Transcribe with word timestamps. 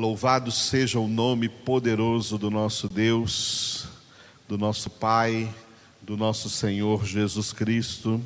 Louvado 0.00 0.50
seja 0.50 0.98
o 0.98 1.06
nome 1.06 1.46
poderoso 1.46 2.38
do 2.38 2.50
nosso 2.50 2.88
Deus, 2.88 3.86
do 4.48 4.56
nosso 4.56 4.88
Pai, 4.88 5.54
do 6.00 6.16
nosso 6.16 6.48
Senhor 6.48 7.04
Jesus 7.04 7.52
Cristo 7.52 8.18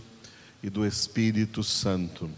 e 0.62 0.70
do 0.70 0.86
Espírito 0.86 1.64
Santo. 1.64 2.30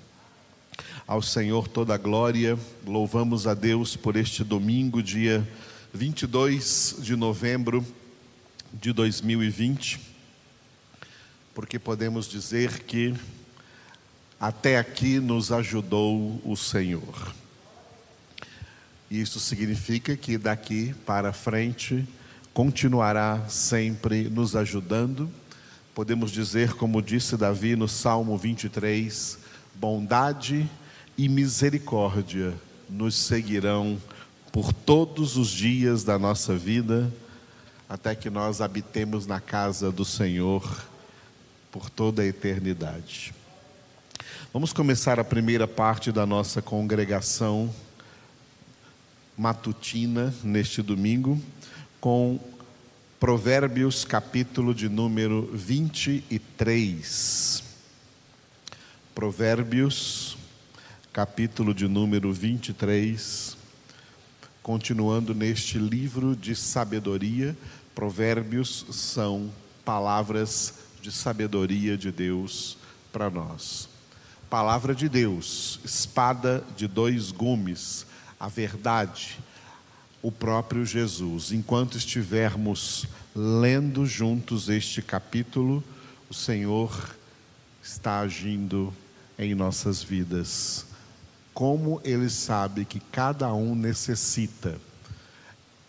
Ao 1.06 1.20
Senhor 1.20 1.68
toda 1.68 1.94
a 1.94 1.98
glória, 1.98 2.58
louvamos 2.86 3.46
a 3.46 3.52
Deus 3.52 3.94
por 3.94 4.16
este 4.16 4.42
domingo, 4.42 5.02
dia 5.02 5.46
22 5.92 6.96
de 7.00 7.14
novembro 7.14 7.84
de 8.72 8.90
2020, 8.90 10.00
porque 11.54 11.78
podemos 11.78 12.26
dizer 12.26 12.84
que 12.84 13.14
até 14.40 14.78
aqui 14.78 15.20
nos 15.20 15.52
ajudou 15.52 16.40
o 16.42 16.56
Senhor. 16.56 17.34
Isso 19.10 19.38
significa 19.38 20.16
que 20.16 20.36
daqui 20.36 20.94
para 21.06 21.32
frente 21.32 22.06
continuará 22.52 23.44
sempre 23.48 24.28
nos 24.28 24.56
ajudando. 24.56 25.30
Podemos 25.94 26.32
dizer, 26.32 26.74
como 26.74 27.00
disse 27.00 27.36
Davi 27.36 27.76
no 27.76 27.86
Salmo 27.86 28.36
23, 28.36 29.38
bondade 29.74 30.68
e 31.16 31.28
misericórdia 31.28 32.52
nos 32.90 33.14
seguirão 33.14 33.96
por 34.50 34.72
todos 34.72 35.36
os 35.36 35.50
dias 35.50 36.02
da 36.02 36.18
nossa 36.18 36.56
vida, 36.56 37.12
até 37.88 38.14
que 38.14 38.28
nós 38.28 38.60
habitemos 38.60 39.26
na 39.26 39.38
casa 39.38 39.92
do 39.92 40.04
Senhor 40.04 40.84
por 41.70 41.88
toda 41.88 42.22
a 42.22 42.26
eternidade. 42.26 43.32
Vamos 44.52 44.72
começar 44.72 45.20
a 45.20 45.24
primeira 45.24 45.68
parte 45.68 46.10
da 46.10 46.26
nossa 46.26 46.60
congregação 46.60 47.72
matutina 49.36 50.32
neste 50.42 50.80
domingo 50.80 51.38
com 52.00 52.40
Provérbios, 53.20 54.04
capítulo 54.04 54.74
de 54.74 54.88
número 54.88 55.50
23. 55.52 57.62
Provérbios, 59.14 60.38
capítulo 61.12 61.74
de 61.74 61.86
número 61.86 62.32
23. 62.32 63.56
Continuando 64.62 65.34
neste 65.34 65.78
livro 65.78 66.34
de 66.34 66.56
sabedoria, 66.56 67.56
Provérbios 67.94 68.86
são 68.90 69.52
palavras 69.84 70.74
de 71.00 71.12
sabedoria 71.12 71.96
de 71.96 72.10
Deus 72.10 72.76
para 73.12 73.30
nós. 73.30 73.88
Palavra 74.48 74.94
de 74.94 75.08
Deus, 75.08 75.80
espada 75.84 76.64
de 76.76 76.86
dois 76.86 77.30
gumes 77.30 78.06
a 78.38 78.48
verdade, 78.48 79.38
o 80.22 80.30
próprio 80.30 80.84
Jesus. 80.84 81.52
Enquanto 81.52 81.96
estivermos 81.96 83.06
lendo 83.34 84.04
juntos 84.06 84.68
este 84.68 85.02
capítulo, 85.02 85.82
o 86.28 86.34
Senhor 86.34 87.14
está 87.82 88.20
agindo 88.20 88.92
em 89.38 89.54
nossas 89.54 90.02
vidas. 90.02 90.86
Como 91.54 92.00
Ele 92.04 92.28
sabe 92.28 92.84
que 92.84 93.00
cada 93.00 93.52
um 93.54 93.74
necessita, 93.74 94.78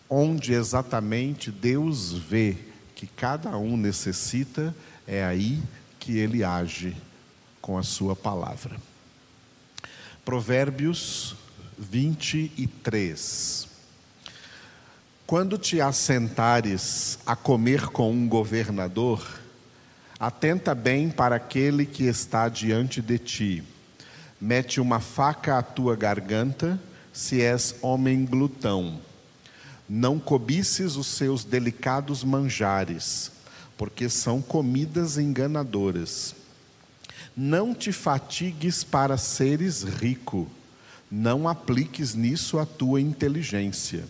onde 0.08 0.52
exatamente 0.52 1.50
Deus 1.50 2.12
vê 2.12 2.56
que 2.94 3.06
cada 3.06 3.56
um 3.56 3.76
necessita, 3.76 4.74
é 5.06 5.24
aí 5.24 5.62
que 5.98 6.16
Ele 6.18 6.42
age 6.42 6.96
com 7.60 7.76
a 7.76 7.82
Sua 7.82 8.16
palavra. 8.16 8.76
Provérbios 10.24 11.36
23. 11.78 13.68
Quando 15.26 15.56
te 15.56 15.80
assentares 15.80 17.18
a 17.24 17.36
comer 17.36 17.86
com 17.88 18.10
um 18.10 18.28
governador, 18.28 19.24
atenta 20.18 20.74
bem 20.74 21.10
para 21.10 21.36
aquele 21.36 21.86
que 21.86 22.04
está 22.04 22.48
diante 22.48 23.00
de 23.00 23.18
ti. 23.18 23.64
Mete 24.40 24.80
uma 24.80 25.00
faca 25.00 25.58
à 25.58 25.62
tua 25.62 25.94
garganta, 25.94 26.80
se 27.12 27.42
és 27.42 27.76
homem 27.82 28.24
glutão. 28.24 29.00
Não 29.88 30.18
cobices 30.18 30.96
os 30.96 31.06
seus 31.06 31.44
delicados 31.44 32.24
manjares, 32.24 33.30
porque 33.76 34.08
são 34.08 34.42
comidas 34.42 35.18
enganadoras. 35.18 36.34
Não 37.36 37.74
te 37.74 37.92
fatigues 37.92 38.82
para 38.82 39.16
seres 39.16 39.82
rico 39.82 40.48
não 41.10 41.48
apliques 41.48 42.14
nisso 42.14 42.58
a 42.58 42.66
tua 42.66 43.00
inteligência. 43.00 44.04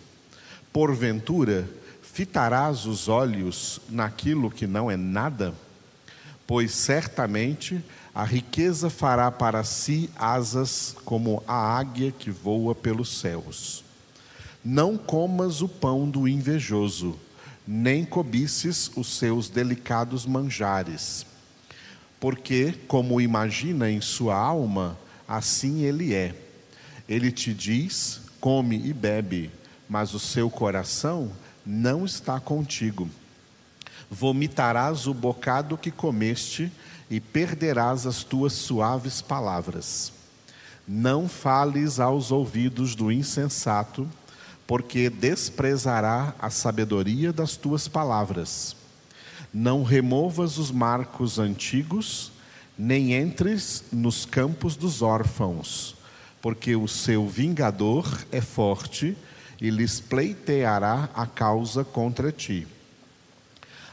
Porventura, 0.71 1.69
fitarás 2.01 2.85
os 2.85 3.07
olhos 3.07 3.79
naquilo 3.89 4.51
que 4.51 4.67
não 4.67 4.91
é 4.91 4.97
nada? 4.97 5.53
Pois 6.45 6.73
certamente 6.73 7.83
a 8.13 8.23
riqueza 8.23 8.89
fará 8.89 9.31
para 9.31 9.63
si 9.63 10.09
asas 10.15 10.95
como 11.05 11.43
a 11.47 11.77
águia 11.77 12.11
que 12.11 12.29
voa 12.29 12.75
pelos 12.75 13.19
céus. 13.19 13.83
Não 14.63 14.97
comas 14.97 15.61
o 15.61 15.69
pão 15.69 16.09
do 16.09 16.27
invejoso, 16.27 17.17
nem 17.65 18.03
cobices 18.03 18.91
os 18.95 19.17
seus 19.17 19.47
delicados 19.47 20.25
manjares. 20.25 21.25
Porque, 22.19 22.73
como 22.87 23.21
imagina 23.21 23.89
em 23.89 24.01
sua 24.01 24.35
alma, 24.35 24.97
assim 25.25 25.83
ele 25.83 26.13
é 26.13 26.48
ele 27.09 27.31
te 27.31 27.53
diz: 27.53 28.21
come 28.39 28.77
e 28.77 28.93
bebe, 28.93 29.49
mas 29.89 30.13
o 30.13 30.19
seu 30.19 30.49
coração 30.49 31.31
não 31.65 32.05
está 32.05 32.39
contigo. 32.39 33.09
Vomitarás 34.09 35.07
o 35.07 35.13
bocado 35.13 35.77
que 35.77 35.89
comeste 35.89 36.71
e 37.09 37.19
perderás 37.19 38.05
as 38.05 38.23
tuas 38.23 38.53
suaves 38.53 39.21
palavras. 39.21 40.13
Não 40.87 41.27
fales 41.27 41.99
aos 41.99 42.31
ouvidos 42.31 42.95
do 42.95 43.11
insensato, 43.11 44.07
porque 44.65 45.09
desprezará 45.09 46.33
a 46.39 46.49
sabedoria 46.49 47.33
das 47.33 47.55
tuas 47.55 47.87
palavras. 47.87 48.75
Não 49.51 49.83
removas 49.83 50.59
os 50.59 50.71
marcos 50.71 51.39
antigos, 51.39 52.31
nem 52.77 53.13
entres 53.13 53.83
nos 53.91 54.25
campos 54.25 54.75
dos 54.75 55.01
órfãos 55.01 55.98
porque 56.41 56.75
o 56.75 56.87
seu 56.87 57.27
vingador 57.27 58.25
é 58.31 58.41
forte 58.41 59.15
e 59.59 59.69
lhes 59.69 59.99
pleiteará 59.99 61.09
a 61.13 61.25
causa 61.25 61.83
contra 61.83 62.31
ti. 62.31 62.65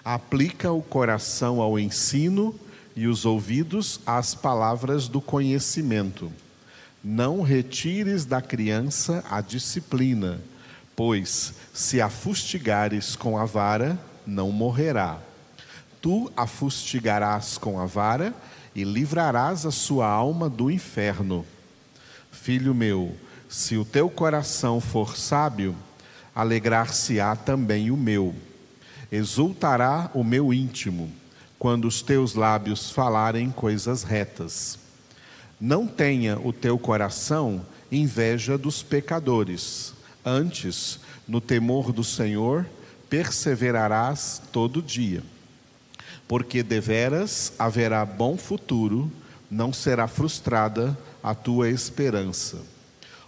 Aplica 0.05 0.71
o 0.71 0.83
coração 0.83 1.61
ao 1.61 1.79
ensino 1.79 2.55
e 2.95 3.09
os 3.09 3.25
ouvidos 3.25 4.01
às 4.07 4.35
palavras 4.35 5.09
do 5.09 5.21
conhecimento. 5.21 6.33
Não 7.03 7.43
retires 7.43 8.25
da 8.25 8.41
criança 8.41 9.25
a 9.29 9.41
disciplina, 9.41 10.41
pois 10.95 11.55
se 11.75 12.01
a 12.01 12.09
fustigares 12.09 13.17
com 13.17 13.37
a 13.37 13.45
vara, 13.45 13.99
não 14.25 14.51
morrerá. 14.53 15.19
Tu 16.01 16.31
a 16.37 16.47
fustigarás 16.47 17.59
com 17.59 17.81
a 17.81 17.87
vara 17.87 18.33
e 18.75 18.85
livrarás 18.85 19.67
a 19.67 19.73
sua 19.73 20.07
alma 20.07 20.49
do 20.49 20.71
inferno 20.71 21.45
Filho 22.37 22.75
meu, 22.75 23.17
se 23.49 23.77
o 23.77 23.85
teu 23.85 24.09
coração 24.09 24.81
for 24.81 25.17
sábio, 25.17 25.75
alegrar-se-á 26.35 27.35
também 27.35 27.91
o 27.91 27.97
meu. 27.97 28.35
Exultará 29.11 30.11
o 30.15 30.23
meu 30.23 30.53
íntimo, 30.53 31.11
quando 31.59 31.89
os 31.89 32.03
teus 32.03 32.35
lábios 32.35 32.91
falarem 32.91 33.51
coisas 33.51 34.05
retas. 34.05 34.79
Não 35.61 35.89
tenha 35.89 36.39
o 36.39 36.53
teu 36.53 36.79
coração 36.79 37.67
inveja 37.91 38.57
dos 38.57 38.83
pecadores, 38.83 39.95
antes, 40.25 41.01
no 41.27 41.41
temor 41.41 41.91
do 41.91 42.05
Senhor, 42.05 42.67
perseverarás 43.09 44.41
todo 44.53 44.83
dia. 44.83 45.23
Porque 46.29 46.63
deveras 46.63 47.53
haverá 47.59 48.05
bom 48.05 48.37
futuro, 48.37 49.11
não 49.51 49.73
será 49.73 50.07
frustrada 50.07 50.97
a 51.27 51.35
tua 51.35 51.69
esperança. 51.69 52.59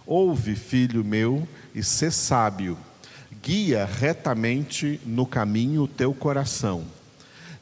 Ouve, 0.07 0.55
filho 0.55 1.03
meu, 1.03 1.45
e 1.75 1.83
sê 1.83 2.09
sábio, 2.09 2.77
guia 3.43 3.83
retamente 3.83 5.01
no 5.05 5.25
caminho 5.25 5.83
o 5.83 5.87
teu 5.87 6.13
coração. 6.13 6.85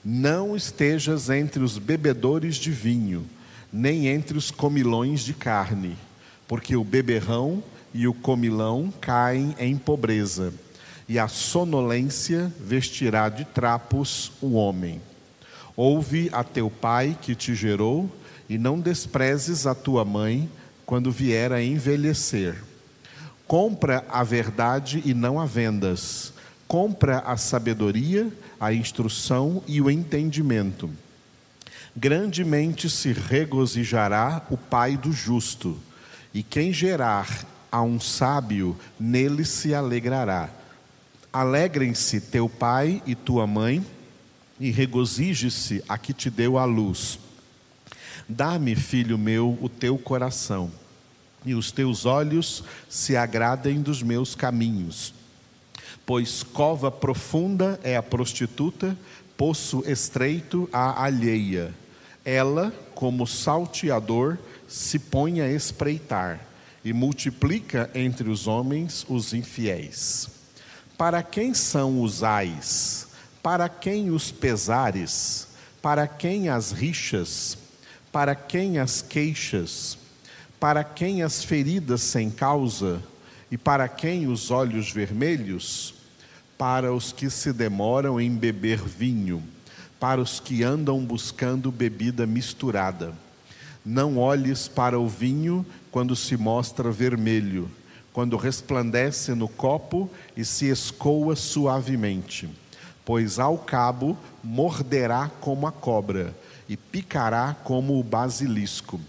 Não 0.05 0.55
estejas 0.55 1.31
entre 1.31 1.63
os 1.63 1.79
bebedores 1.79 2.57
de 2.57 2.69
vinho, 2.69 3.25
nem 3.73 4.09
entre 4.09 4.37
os 4.37 4.51
comilões 4.51 5.21
de 5.21 5.33
carne, 5.33 5.97
porque 6.47 6.75
o 6.75 6.83
beberrão 6.83 7.63
e 7.91 8.07
o 8.07 8.13
comilão 8.13 8.93
caem 9.01 9.55
em 9.57 9.75
pobreza, 9.75 10.53
e 11.09 11.17
a 11.17 11.27
sonolência 11.27 12.53
vestirá 12.59 13.27
de 13.27 13.43
trapos 13.43 14.31
o 14.39 14.53
homem. 14.53 15.01
Ouve 15.75 16.29
a 16.31 16.43
teu 16.43 16.69
pai 16.69 17.17
que 17.19 17.33
te 17.33 17.55
gerou, 17.55 18.07
e 18.49 18.57
não 18.57 18.79
desprezes 18.79 19.67
a 19.67 19.75
tua 19.75 20.05
mãe 20.05 20.49
quando 20.85 21.11
vier 21.11 21.51
a 21.51 21.61
envelhecer. 21.61 22.63
Compra 23.45 24.05
a 24.09 24.23
verdade 24.23 25.01
e 25.05 25.13
não 25.13 25.39
a 25.39 25.45
vendas. 25.45 26.33
Compra 26.67 27.19
a 27.19 27.37
sabedoria, 27.37 28.31
a 28.59 28.73
instrução 28.73 29.63
e 29.67 29.81
o 29.81 29.89
entendimento. 29.89 30.89
Grandemente 31.95 32.89
se 32.89 33.11
regozijará 33.11 34.45
o 34.49 34.57
pai 34.57 34.97
do 34.97 35.11
justo, 35.11 35.77
e 36.33 36.43
quem 36.43 36.71
gerar 36.71 37.45
a 37.71 37.81
um 37.81 37.99
sábio, 37.99 38.77
nele 38.99 39.43
se 39.45 39.73
alegrará. 39.73 40.49
Alegrem-se 41.31 42.21
teu 42.21 42.47
pai 42.47 43.01
e 43.05 43.15
tua 43.15 43.47
mãe, 43.47 43.85
e 44.59 44.71
regozije-se 44.71 45.83
a 45.87 45.97
que 45.97 46.13
te 46.13 46.29
deu 46.29 46.57
a 46.57 46.65
luz. 46.65 47.19
Dá-me, 48.27 48.75
filho 48.75 49.17
meu, 49.17 49.57
o 49.61 49.69
teu 49.69 49.97
coração 49.97 50.71
e 51.47 51.55
os 51.55 51.71
teus 51.71 52.05
olhos 52.05 52.63
se 52.89 53.15
agradem 53.15 53.81
dos 53.81 54.03
meus 54.03 54.35
caminhos. 54.35 55.13
Pois 56.05 56.43
cova 56.43 56.91
profunda 56.91 57.79
é 57.83 57.95
a 57.95 58.03
prostituta, 58.03 58.97
poço 59.37 59.83
estreito 59.87 60.69
a 60.73 61.03
alheia. 61.03 61.73
Ela, 62.25 62.73
como 62.93 63.25
salteador, 63.25 64.37
se 64.67 64.99
põe 64.99 65.39
a 65.39 65.49
espreitar 65.49 66.39
e 66.83 66.91
multiplica 66.91 67.89
entre 67.95 68.29
os 68.29 68.45
homens 68.45 69.05
os 69.07 69.33
infiéis. 69.33 70.29
Para 70.97 71.23
quem 71.23 71.53
são 71.53 72.01
os 72.01 72.23
ais? 72.23 73.07
Para 73.41 73.69
quem 73.69 74.11
os 74.11 74.31
pesares? 74.31 75.47
Para 75.81 76.07
quem 76.07 76.49
as 76.49 76.71
rixas? 76.71 77.57
Para 78.17 78.33
quem 78.33 78.79
as 78.79 78.99
queixas? 78.99 79.95
Para 80.59 80.83
quem 80.83 81.21
as 81.21 81.43
feridas 81.43 82.01
sem 82.01 82.31
causa 82.31 82.99
e 83.51 83.59
para 83.59 83.87
quem 83.87 84.25
os 84.25 84.49
olhos 84.49 84.91
vermelhos? 84.91 85.93
Para 86.57 86.91
os 86.91 87.11
que 87.11 87.29
se 87.29 87.53
demoram 87.53 88.19
em 88.19 88.31
beber 88.31 88.79
vinho, 88.79 89.43
para 89.99 90.19
os 90.19 90.39
que 90.39 90.63
andam 90.63 91.05
buscando 91.05 91.71
bebida 91.71 92.25
misturada. 92.25 93.13
Não 93.85 94.17
olhes 94.17 94.67
para 94.67 94.99
o 94.99 95.07
vinho 95.07 95.63
quando 95.91 96.15
se 96.15 96.35
mostra 96.35 96.89
vermelho, 96.89 97.69
quando 98.11 98.35
resplandece 98.35 99.35
no 99.35 99.47
copo 99.47 100.09
e 100.35 100.43
se 100.43 100.65
escoa 100.65 101.35
suavemente, 101.35 102.49
pois 103.05 103.37
ao 103.37 103.59
cabo 103.59 104.17
morderá 104.43 105.29
como 105.39 105.67
a 105.67 105.71
cobra 105.71 106.33
e 106.67 106.75
picará 106.75 107.55
como 107.63 107.99
o 107.99 108.03
basilisco. 108.03 108.99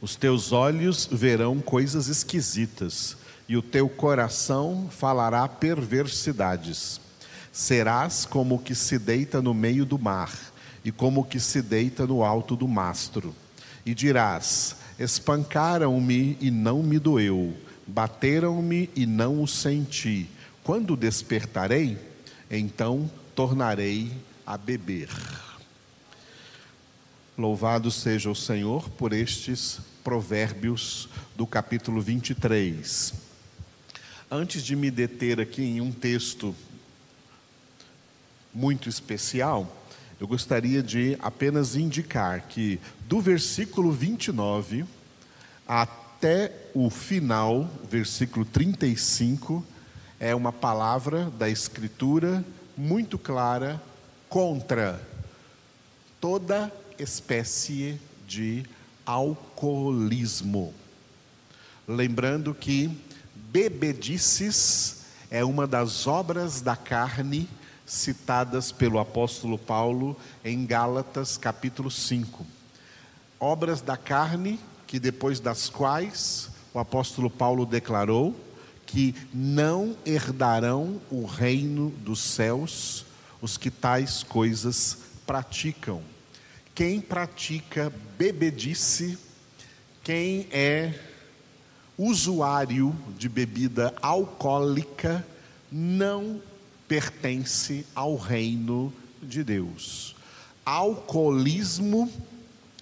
Os 0.00 0.16
teus 0.16 0.52
olhos 0.52 1.08
verão 1.10 1.60
coisas 1.60 2.08
esquisitas, 2.08 3.16
e 3.48 3.56
o 3.56 3.62
teu 3.62 3.88
coração 3.88 4.88
falará 4.90 5.46
perversidades. 5.46 7.00
Serás 7.52 8.24
como 8.24 8.56
o 8.56 8.58
que 8.58 8.74
se 8.74 8.98
deita 8.98 9.40
no 9.40 9.54
meio 9.54 9.84
do 9.84 9.98
mar, 9.98 10.32
e 10.84 10.90
como 10.90 11.20
o 11.20 11.24
que 11.24 11.40
se 11.40 11.62
deita 11.62 12.06
no 12.06 12.22
alto 12.22 12.56
do 12.56 12.66
mastro. 12.66 13.34
E 13.86 13.94
dirás: 13.94 14.76
Espancaram-me 14.98 16.36
e 16.40 16.50
não 16.50 16.82
me 16.82 16.98
doeu, 16.98 17.54
bateram-me 17.86 18.90
e 18.94 19.06
não 19.06 19.42
o 19.42 19.48
senti. 19.48 20.28
Quando 20.62 20.96
despertarei, 20.96 21.98
então 22.50 23.10
tornarei 23.34 24.12
a 24.46 24.56
beber. 24.56 25.08
Louvado 27.36 27.90
seja 27.90 28.30
o 28.30 28.34
Senhor 28.34 28.88
por 28.90 29.12
estes 29.12 29.80
provérbios 30.04 31.08
do 31.34 31.44
capítulo 31.44 32.00
23. 32.00 33.12
Antes 34.30 34.62
de 34.62 34.76
me 34.76 34.88
deter 34.88 35.40
aqui 35.40 35.62
em 35.64 35.80
um 35.80 35.90
texto 35.90 36.54
muito 38.54 38.88
especial, 38.88 39.84
eu 40.20 40.28
gostaria 40.28 40.80
de 40.80 41.18
apenas 41.20 41.74
indicar 41.74 42.42
que 42.42 42.78
do 43.08 43.20
versículo 43.20 43.90
29 43.90 44.84
até 45.66 46.52
o 46.72 46.88
final, 46.88 47.68
versículo 47.90 48.44
35, 48.44 49.66
é 50.20 50.32
uma 50.36 50.52
palavra 50.52 51.28
da 51.30 51.50
Escritura 51.50 52.44
muito 52.76 53.18
clara 53.18 53.82
contra 54.28 55.04
toda 56.20 56.72
espécie 56.98 58.00
de 58.26 58.64
alcoolismo. 59.04 60.72
Lembrando 61.86 62.54
que 62.54 62.90
bebedices 63.34 65.04
é 65.30 65.44
uma 65.44 65.66
das 65.66 66.06
obras 66.06 66.60
da 66.60 66.76
carne 66.76 67.48
citadas 67.86 68.72
pelo 68.72 68.98
apóstolo 68.98 69.58
Paulo 69.58 70.16
em 70.44 70.64
Gálatas 70.64 71.36
capítulo 71.36 71.90
5. 71.90 72.46
Obras 73.38 73.80
da 73.82 73.96
carne 73.96 74.58
que 74.86 74.98
depois 74.98 75.40
das 75.40 75.68
quais 75.68 76.50
o 76.72 76.78
apóstolo 76.78 77.28
Paulo 77.28 77.66
declarou 77.66 78.34
que 78.86 79.14
não 79.32 79.96
herdarão 80.06 81.00
o 81.10 81.24
reino 81.26 81.90
dos 81.90 82.20
céus 82.20 83.04
os 83.42 83.58
que 83.58 83.70
tais 83.70 84.22
coisas 84.22 84.98
praticam. 85.26 86.13
Quem 86.74 87.00
pratica 87.00 87.92
bebedice, 88.18 89.16
quem 90.02 90.48
é 90.50 90.92
usuário 91.96 92.92
de 93.16 93.28
bebida 93.28 93.94
alcoólica, 94.02 95.24
não 95.70 96.42
pertence 96.88 97.86
ao 97.94 98.16
reino 98.16 98.92
de 99.22 99.44
Deus. 99.44 100.16
Alcoolismo 100.66 102.10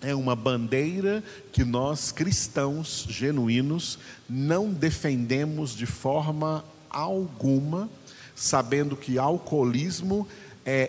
é 0.00 0.14
uma 0.14 0.34
bandeira 0.34 1.22
que 1.52 1.62
nós 1.62 2.10
cristãos 2.10 3.06
genuínos 3.10 3.98
não 4.26 4.72
defendemos 4.72 5.76
de 5.76 5.84
forma 5.84 6.64
alguma, 6.88 7.90
sabendo 8.34 8.96
que 8.96 9.18
alcoolismo 9.18 10.26
é 10.28 10.41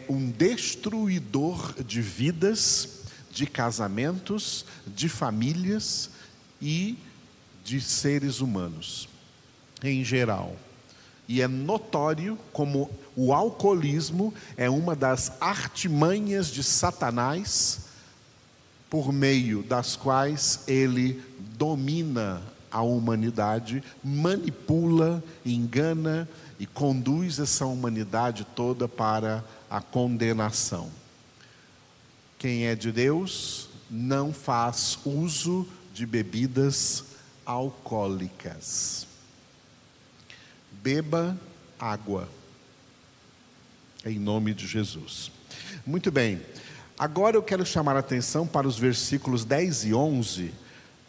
um 0.08 0.30
destruidor 0.30 1.74
de 1.84 2.02
vidas, 2.02 3.02
de 3.32 3.46
casamentos, 3.48 4.66
de 4.86 5.10
famílias 5.10 6.10
e 6.62 6.98
de 7.64 7.82
seres 7.82 8.40
humanos 8.40 9.08
em 9.84 10.04
geral. 10.04 10.56
E 11.28 11.42
é 11.42 11.48
notório 11.48 12.38
como 12.52 12.90
o 13.16 13.34
alcoolismo 13.34 14.34
é 14.58 14.70
uma 14.70 14.96
das 14.96 15.34
artimanhas 15.40 16.48
de 16.48 16.64
Satanás, 16.64 17.82
por 18.90 19.12
meio 19.12 19.64
das 19.64 19.96
quais 19.96 20.62
ele 20.68 21.22
domina 21.58 22.42
a 22.74 22.82
humanidade, 22.82 23.84
manipula, 24.04 25.24
engana 25.46 26.28
e 26.60 26.66
conduz 26.66 27.38
essa 27.38 27.68
humanidade 27.68 28.46
toda 28.56 28.88
para 28.88 29.46
a 29.70 29.80
condenação. 29.80 30.90
Quem 32.40 32.66
é 32.66 32.74
de 32.74 32.92
Deus 32.92 33.70
não 33.90 34.34
faz 34.34 34.98
uso 35.06 35.68
de 35.94 36.04
bebidas 36.08 37.04
alcoólicas. 37.46 39.06
Beba 40.72 41.38
água, 41.80 42.28
em 44.04 44.18
nome 44.18 44.54
de 44.56 44.66
Jesus. 44.66 45.32
Muito 45.86 46.12
bem, 46.12 46.42
agora 46.98 47.38
eu 47.38 47.44
quero 47.44 47.66
chamar 47.66 47.96
a 47.96 48.00
atenção 48.00 48.48
para 48.48 48.68
os 48.68 48.80
versículos 48.80 49.46
10 49.46 49.86
e 49.86 49.94
11. 49.94 50.63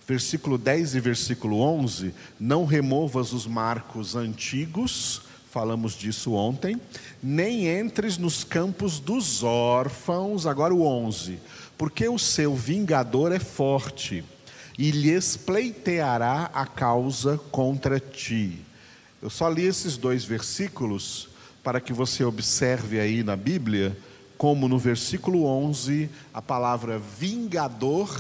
Versículo 0.07 0.59
10 0.59 0.95
e 0.97 1.01
versículo 1.01 1.61
11: 1.61 2.15
Não 2.39 2.65
removas 2.65 3.33
os 3.33 3.47
marcos 3.47 4.15
antigos 4.15 5.23
falamos 5.55 5.93
disso 5.93 6.33
ontem, 6.33 6.81
nem 7.23 7.69
entres 7.69 8.19
nos 8.19 8.43
campos 8.43 8.99
dos 8.99 9.45
órfãos, 9.45 10.49
agora 10.49 10.75
o 10.75 10.85
11, 10.85 11.39
porque 11.79 12.09
o 12.09 12.19
seu 12.19 12.57
vingador 12.57 13.31
é 13.31 13.39
forte 13.39 14.25
e 14.77 14.91
lhes 14.91 15.37
pleiteará 15.37 16.51
a 16.53 16.67
causa 16.67 17.39
contra 17.53 18.01
ti. 18.01 18.59
Eu 19.23 19.31
só 19.31 19.49
li 19.49 19.65
esses 19.65 19.97
dois 19.97 20.25
versículos 20.25 21.29
para 21.63 21.81
que 21.81 21.93
você 21.93 22.25
observe 22.25 22.99
aí 22.99 23.23
na 23.23 23.37
Bíblia 23.37 23.97
como 24.37 24.67
no 24.67 24.77
versículo 24.77 25.45
11 25.45 26.11
a 26.35 26.43
palavra 26.43 26.99
vingador 26.99 28.11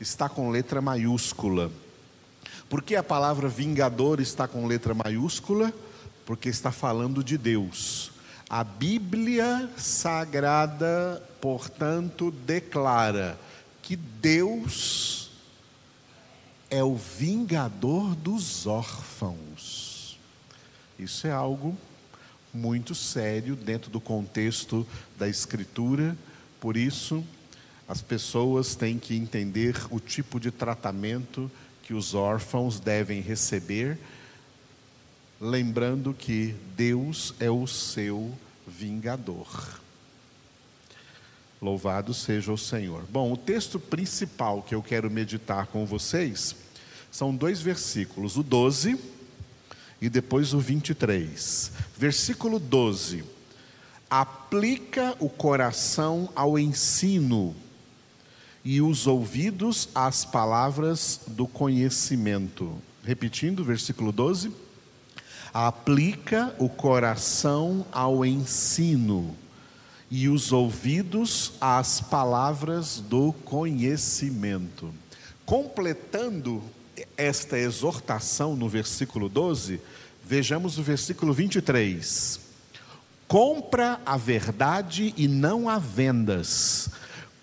está 0.00 0.28
com 0.28 0.50
letra 0.50 0.80
maiúscula. 0.80 1.70
Por 2.68 2.82
que 2.82 2.96
a 2.96 3.02
palavra 3.02 3.48
vingador 3.48 4.20
está 4.20 4.48
com 4.48 4.66
letra 4.66 4.94
maiúscula? 4.94 5.72
porque 6.30 6.48
está 6.48 6.70
falando 6.70 7.24
de 7.24 7.36
Deus. 7.36 8.12
A 8.48 8.62
Bíblia 8.62 9.68
Sagrada, 9.76 11.20
portanto, 11.40 12.30
declara 12.30 13.36
que 13.82 13.96
Deus 13.96 15.32
é 16.70 16.84
o 16.84 16.94
vingador 16.94 18.14
dos 18.14 18.64
órfãos. 18.64 20.20
Isso 20.96 21.26
é 21.26 21.32
algo 21.32 21.76
muito 22.54 22.94
sério 22.94 23.56
dentro 23.56 23.90
do 23.90 24.00
contexto 24.00 24.86
da 25.18 25.28
Escritura, 25.28 26.16
por 26.60 26.76
isso, 26.76 27.24
as 27.90 28.00
pessoas 28.00 28.76
têm 28.76 29.00
que 29.00 29.16
entender 29.16 29.74
o 29.90 29.98
tipo 29.98 30.38
de 30.38 30.52
tratamento 30.52 31.50
que 31.82 31.92
os 31.92 32.14
órfãos 32.14 32.78
devem 32.78 33.20
receber, 33.20 33.98
lembrando 35.40 36.14
que 36.14 36.54
Deus 36.76 37.34
é 37.40 37.50
o 37.50 37.66
seu 37.66 38.32
vingador. 38.64 39.80
Louvado 41.60 42.14
seja 42.14 42.52
o 42.52 42.56
Senhor. 42.56 43.02
Bom, 43.10 43.32
o 43.32 43.36
texto 43.36 43.80
principal 43.80 44.62
que 44.62 44.72
eu 44.72 44.84
quero 44.84 45.10
meditar 45.10 45.66
com 45.66 45.84
vocês 45.84 46.54
são 47.10 47.34
dois 47.34 47.60
versículos, 47.60 48.36
o 48.36 48.44
12 48.44 48.96
e 50.00 50.08
depois 50.08 50.54
o 50.54 50.60
23. 50.60 51.72
Versículo 51.98 52.60
12. 52.60 53.24
Aplica 54.08 55.16
o 55.18 55.28
coração 55.28 56.30
ao 56.36 56.56
ensino 56.56 57.56
e 58.64 58.80
os 58.80 59.06
ouvidos 59.06 59.88
às 59.94 60.24
palavras 60.24 61.20
do 61.26 61.46
conhecimento. 61.46 62.74
Repetindo, 63.02 63.64
versículo 63.64 64.12
12. 64.12 64.52
Aplica 65.52 66.54
o 66.58 66.68
coração 66.68 67.84
ao 67.90 68.24
ensino 68.24 69.34
e 70.10 70.28
os 70.28 70.52
ouvidos 70.52 71.52
às 71.60 72.00
palavras 72.00 73.00
do 73.00 73.32
conhecimento. 73.44 74.92
Completando 75.46 76.62
esta 77.16 77.58
exortação 77.58 78.54
no 78.54 78.68
versículo 78.68 79.28
12, 79.28 79.80
vejamos 80.24 80.78
o 80.78 80.82
versículo 80.82 81.32
23. 81.32 82.40
Compra 83.26 84.00
a 84.04 84.16
verdade 84.16 85.14
e 85.16 85.28
não 85.28 85.68
a 85.68 85.78
vendas. 85.78 86.90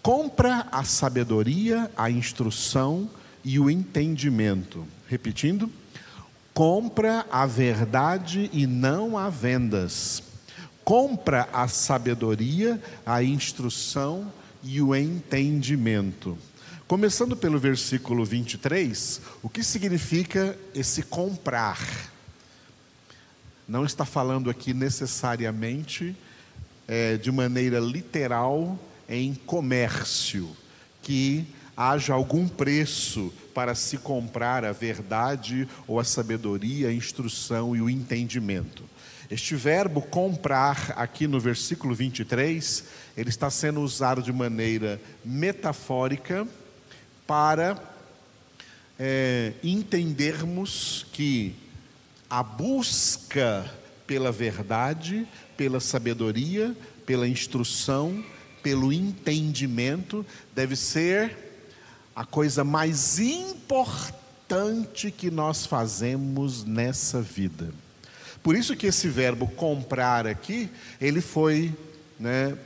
Compra 0.08 0.66
a 0.72 0.86
sabedoria, 0.86 1.92
a 1.98 2.10
instrução 2.10 3.10
e 3.44 3.60
o 3.60 3.70
entendimento. 3.70 4.88
Repetindo, 5.10 5.70
compra 6.54 7.26
a 7.30 7.46
verdade 7.46 8.50
e 8.54 8.66
não 8.66 9.18
a 9.18 9.30
vendas 9.30 10.24
compra 10.88 11.50
a 11.52 11.68
sabedoria, 11.68 12.82
a 13.06 13.22
instrução 13.22 14.32
e 14.64 14.82
o 14.82 14.96
entendimento. 14.96 16.38
Começando 16.88 17.36
pelo 17.36 17.60
versículo 17.60 18.24
23, 18.24 19.20
o 19.44 19.50
que 19.50 19.62
significa 19.62 20.58
esse 20.74 21.04
comprar? 21.04 21.78
Não 23.68 23.84
está 23.84 24.06
falando 24.06 24.50
aqui 24.50 24.74
necessariamente 24.74 26.16
é, 26.88 27.18
de 27.18 27.34
maneira 27.34 27.82
literal 27.82 28.80
em 29.08 29.34
comércio, 29.34 30.50
que 31.02 31.46
haja 31.76 32.14
algum 32.14 32.48
preço 32.48 33.34
para 33.54 33.76
se 33.76 33.98
comprar 33.98 34.66
a 34.66 34.72
verdade 34.72 35.68
ou 35.88 36.00
a 36.00 36.04
sabedoria, 36.04 36.90
a 36.90 36.94
instrução 36.94 37.76
e 37.76 37.82
o 37.82 37.90
entendimento. 37.90 38.84
Este 39.30 39.56
verbo 39.56 40.02
comprar, 40.02 40.94
aqui 40.96 41.28
no 41.28 41.40
versículo 41.40 41.94
23, 41.94 42.86
ele 43.16 43.30
está 43.30 43.50
sendo 43.50 43.82
usado 43.82 44.22
de 44.22 44.32
maneira 44.32 45.02
metafórica 45.24 46.48
para 47.28 47.78
é, 48.98 49.54
entendermos 49.64 51.06
que 51.12 51.54
a 52.30 52.42
busca 52.42 53.70
pela 54.06 54.32
verdade, 54.32 55.28
pela 55.58 55.80
sabedoria, 55.80 56.76
pela 57.06 57.28
instrução, 57.28 58.24
pelo 58.62 58.92
entendimento, 58.92 60.26
deve 60.54 60.76
ser 60.76 61.36
a 62.16 62.26
coisa 62.26 62.64
mais 62.64 63.20
importante 63.20 65.12
que 65.12 65.30
nós 65.30 65.66
fazemos 65.66 66.64
nessa 66.64 67.22
vida. 67.22 67.72
Por 68.42 68.56
isso 68.56 68.76
que 68.76 68.88
esse 68.88 69.08
verbo 69.08 69.48
comprar 69.48 70.26
aqui, 70.26 70.70
ele 71.02 71.22
foi 71.22 71.76
né, 72.20 72.58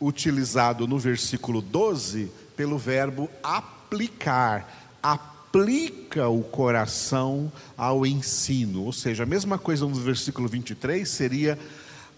utilizado 0.00 0.86
no 0.86 0.98
versículo 0.98 1.62
12 1.62 2.30
pelo 2.56 2.76
verbo 2.76 3.30
aplicar. 3.42 4.98
Aplica 5.02 6.28
o 6.28 6.42
coração 6.42 7.52
ao 7.76 8.04
ensino. 8.04 8.82
Ou 8.82 8.92
seja, 8.92 9.22
a 9.22 9.26
mesma 9.26 9.58
coisa 9.58 9.86
no 9.86 9.94
versículo 9.94 10.48
23 10.48 11.08
seria 11.08 11.58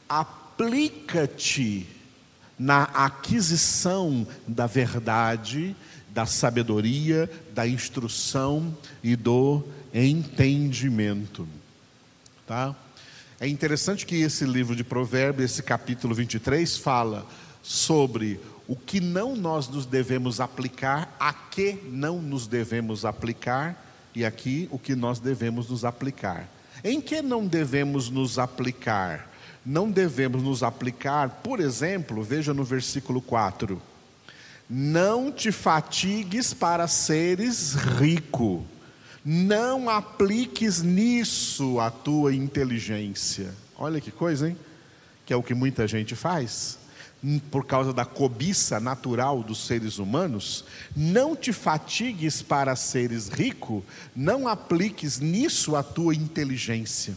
aplica-te 0.09 1.87
na 2.59 2.85
aquisição 2.85 4.27
da 4.47 4.67
verdade, 4.67 5.75
da 6.11 6.27
sabedoria, 6.27 7.29
da 7.53 7.67
instrução 7.67 8.77
e 9.03 9.17
do 9.17 9.65
entendimento. 9.93 11.47
Tá? 12.47 12.75
É 13.41 13.49
interessante 13.49 14.07
que 14.07 14.17
esse 14.17 14.45
livro 14.45 14.77
de 14.77 14.85
Provérbios, 14.85 15.51
esse 15.51 15.63
capítulo 15.63 16.15
23, 16.15 16.77
fala 16.77 17.27
sobre 17.63 18.41
o 18.67 18.77
que 18.77 19.01
não 19.01 19.35
nós 19.35 19.69
nos 19.69 19.87
devemos 19.87 20.41
aplicar, 20.41 21.15
a 21.19 21.33
que 21.33 21.79
não 21.91 22.23
nos 22.23 22.47
devemos 22.47 23.05
aplicar, 23.05 23.83
e 24.15 24.25
aqui 24.25 24.69
o 24.71 24.79
que 24.79 24.95
nós 24.95 25.19
devemos 25.19 25.69
nos 25.69 25.85
aplicar. 25.85 26.49
Em 26.83 27.01
que 27.01 27.21
não 27.21 27.47
devemos 27.47 28.09
nos 28.09 28.39
aplicar? 28.39 29.34
Não 29.65 29.91
devemos 29.91 30.43
nos 30.43 30.63
aplicar, 30.63 31.41
por 31.43 31.61
exemplo, 31.61 32.23
veja 32.23 32.53
no 32.53 32.65
versículo 32.65 33.23
4: 33.23 33.81
Não 34.69 35.33
te 35.33 35.51
fatigues 35.51 36.53
para 36.53 36.87
seres 36.87 37.75
rico 37.75 38.65
não 39.25 39.89
apliques 39.89 40.83
nisso 40.83 41.81
a 41.81 41.91
tua 41.91 42.35
inteligência. 42.35 43.55
Olha 43.75 43.99
que 43.99 44.11
coisa, 44.11 44.51
hein? 44.51 44.59
Que 45.25 45.33
é 45.33 45.37
o 45.37 45.43
que 45.43 45.55
muita 45.55 45.89
gente 45.89 46.15
faz. 46.15 46.79
Por 47.51 47.65
causa 47.65 47.91
da 47.91 48.05
cobiça 48.05 48.79
natural 48.79 49.43
dos 49.43 49.67
seres 49.67 49.97
humanos, 49.97 50.67
não 50.95 51.35
te 51.35 51.55
fatigues 51.55 52.43
para 52.43 52.77
seres 52.77 53.29
rico, 53.31 53.83
não 54.15 54.47
apliques 54.47 55.19
nisso 55.19 55.75
a 55.75 55.83
tua 55.83 56.15
inteligência. 56.15 57.15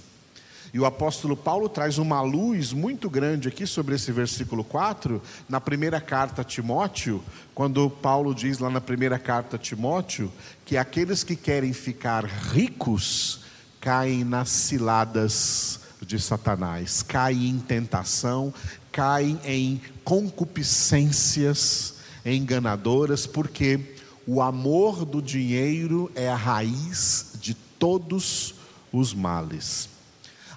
E 0.77 0.79
o 0.79 0.85
apóstolo 0.85 1.35
Paulo 1.35 1.67
traz 1.67 1.97
uma 1.97 2.21
luz 2.21 2.71
muito 2.71 3.09
grande 3.09 3.47
aqui 3.47 3.65
sobre 3.65 3.95
esse 3.95 4.11
versículo 4.11 4.63
4, 4.63 5.19
na 5.49 5.59
primeira 5.59 5.99
carta 5.99 6.43
a 6.43 6.45
Timóteo, 6.45 7.23
quando 7.55 7.89
Paulo 7.89 8.31
diz 8.35 8.59
lá 8.59 8.69
na 8.69 8.79
primeira 8.79 9.17
carta 9.17 9.55
a 9.55 9.59
Timóteo 9.59 10.31
que 10.63 10.77
aqueles 10.77 11.23
que 11.23 11.35
querem 11.35 11.73
ficar 11.73 12.25
ricos 12.25 13.39
caem 13.81 14.23
nas 14.23 14.49
ciladas 14.49 15.79
de 15.99 16.19
Satanás, 16.19 17.01
caem 17.01 17.49
em 17.49 17.57
tentação, 17.57 18.53
caem 18.91 19.39
em 19.45 19.81
concupiscências 20.03 21.95
enganadoras, 22.23 23.25
porque 23.25 23.95
o 24.27 24.43
amor 24.43 25.05
do 25.05 25.23
dinheiro 25.23 26.11
é 26.13 26.29
a 26.29 26.35
raiz 26.35 27.31
de 27.41 27.55
todos 27.55 28.53
os 28.93 29.11
males. 29.11 29.96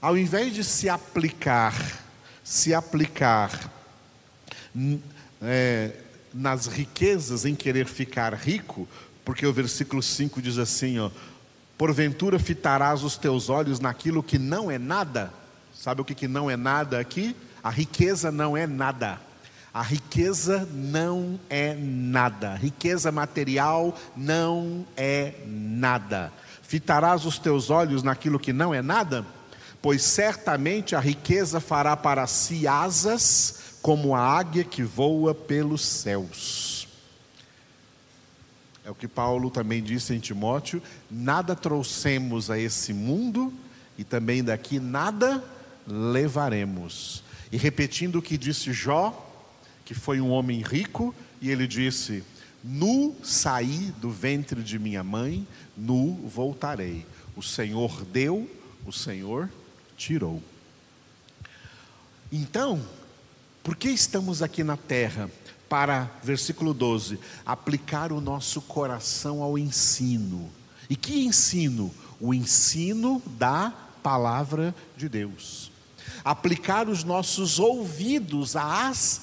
Ao 0.01 0.17
invés 0.17 0.55
de 0.55 0.65
se 0.65 0.89
aplicar, 0.89 1.75
se 2.43 2.73
aplicar 2.73 3.71
é, 5.43 5.93
nas 6.33 6.67
riquezas 6.67 7.45
em 7.45 7.55
querer 7.55 7.87
ficar 7.87 8.33
rico, 8.33 8.89
porque 9.25 9.47
o 9.47 9.53
versículo 9.53 10.03
5 10.03 10.41
diz 10.41 10.57
assim: 10.57 10.99
ó, 10.99 11.11
porventura 11.77 12.39
fitarás 12.39 13.03
os 13.03 13.19
teus 13.19 13.51
olhos 13.51 13.79
naquilo 13.79 14.23
que 14.23 14.39
não 14.39 14.71
é 14.71 14.79
nada. 14.79 15.31
Sabe 15.75 16.01
o 16.01 16.05
que, 16.05 16.15
que 16.15 16.29
não 16.29 16.51
é 16.51 16.57
nada 16.57 16.99
aqui? 16.99 17.37
A 17.63 17.69
riqueza 17.69 18.33
não 18.33 18.57
é 18.57 18.67
nada. 18.67 19.21
A 19.73 19.83
riqueza 19.83 20.67
não 20.73 21.39
é 21.51 21.75
nada. 21.75 22.55
Riqueza 22.55 23.13
material 23.13 23.97
não 24.17 24.87
é 24.97 25.35
nada. 25.47 26.33
Fitarás 26.63 27.27
os 27.27 27.39
teus 27.39 27.69
olhos 27.69 28.03
naquilo 28.03 28.39
que 28.39 28.53
não 28.53 28.73
é 28.73 28.81
nada? 28.81 29.27
Pois 29.83 30.03
certamente 30.03 30.95
a 30.95 31.01
riqueza 31.01 31.61
fará 31.61 31.97
para 31.97 32.27
si 32.27 32.67
asas 32.67 33.79
como 33.83 34.15
a 34.15 34.21
águia 34.21 34.65
que 34.65 34.83
voa 34.83 35.35
pelos 35.35 35.83
céus. 35.83 36.89
É 38.85 38.91
o 38.91 38.95
que 38.95 39.09
Paulo 39.09 39.51
também 39.51 39.83
disse 39.83 40.15
em 40.15 40.19
Timóteo: 40.19 40.83
nada 41.11 41.55
trouxemos 41.55 42.51
a 42.51 42.59
esse 42.59 42.93
mundo 42.93 43.53
e 43.97 44.05
também 44.05 44.43
daqui 44.43 44.79
nada 44.79 45.43
levaremos. 45.87 47.23
E 47.53 47.57
repetindo 47.57 48.17
o 48.17 48.23
que 48.23 48.39
disse 48.39 48.73
Jó, 48.73 49.27
que 49.85 49.95
foi 49.95 50.21
um 50.21 50.31
homem 50.31 50.63
rico, 50.63 51.15
e 51.41 51.51
ele 51.51 51.67
disse: 51.67 52.23
Nu 52.63 53.17
saí 53.23 53.93
do 53.99 54.11
ventre 54.11 54.63
de 54.63 54.79
minha 54.79 55.03
mãe, 55.03 55.47
nu 55.77 56.15
voltarei. 56.27 57.07
O 57.37 57.43
Senhor 57.43 58.05
deu, 58.05 58.49
o 58.87 58.93
Senhor 58.93 59.49
tirou. 60.01 60.43
Então, 62.33 62.81
por 63.63 63.77
que 63.77 63.91
estamos 63.91 64.41
aqui 64.43 64.65
na 64.65 64.77
terra? 64.77 65.31
Para, 65.69 66.11
versículo 66.23 66.73
12, 66.73 67.21
aplicar 67.45 68.11
o 68.11 68.21
nosso 68.21 68.63
coração 68.63 69.43
ao 69.43 69.59
ensino. 69.59 70.51
E 70.89 70.97
que 70.97 71.25
ensino? 71.25 71.95
O 72.19 72.33
ensino 72.33 73.23
da 73.39 73.73
palavra 74.03 74.75
de 74.97 75.09
Deus. 75.09 75.71
Aplicar 76.25 76.89
os 76.89 77.05
nossos 77.05 77.59
ouvidos 77.59 78.57
às 78.57 79.21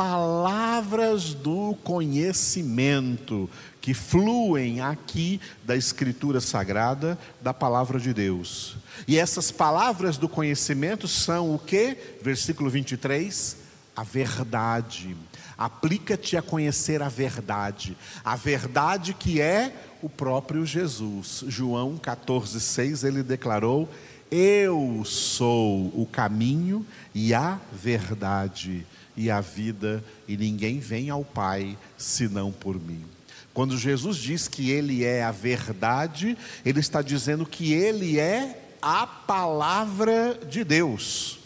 palavras 0.00 1.34
do 1.34 1.76
conhecimento 1.84 3.50
que 3.82 3.92
fluem 3.92 4.80
aqui 4.80 5.38
da 5.62 5.76
Escritura 5.76 6.40
Sagrada, 6.40 7.18
da 7.38 7.52
palavra 7.52 8.00
de 8.00 8.14
Deus. 8.14 8.78
E 9.06 9.18
essas 9.18 9.50
palavras 9.50 10.16
do 10.16 10.26
conhecimento 10.26 11.06
são 11.06 11.54
o 11.54 11.58
que? 11.58 11.98
Versículo 12.22 12.70
23: 12.70 13.58
a 13.94 14.02
verdade. 14.02 15.14
Aplica-te 15.58 16.34
a 16.34 16.40
conhecer 16.40 17.02
a 17.02 17.10
verdade, 17.10 17.94
a 18.24 18.36
verdade 18.36 19.12
que 19.12 19.38
é 19.38 19.70
o 20.00 20.08
próprio 20.08 20.64
Jesus. 20.64 21.44
João 21.46 21.98
14,6 21.98 23.06
ele 23.06 23.22
declarou: 23.22 23.86
Eu 24.30 25.02
sou 25.04 25.88
o 25.88 26.08
caminho 26.10 26.86
e 27.14 27.34
a 27.34 27.60
verdade 27.70 28.86
e 29.16 29.30
a 29.30 29.40
vida, 29.40 30.02
e 30.26 30.36
ninguém 30.36 30.78
vem 30.78 31.10
ao 31.10 31.24
Pai 31.24 31.76
senão 31.96 32.52
por 32.52 32.80
mim. 32.80 33.04
Quando 33.52 33.76
Jesus 33.76 34.16
diz 34.16 34.48
que 34.48 34.70
Ele 34.70 35.04
é 35.04 35.22
a 35.22 35.32
verdade, 35.32 36.38
Ele 36.64 36.80
está 36.80 37.02
dizendo 37.02 37.44
que 37.44 37.72
Ele 37.72 38.18
é 38.18 38.58
a 38.80 39.06
palavra 39.06 40.38
de 40.48 40.64
Deus. 40.64 41.38